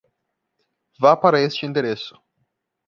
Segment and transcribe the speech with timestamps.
[0.99, 2.19] Vá para este endereço.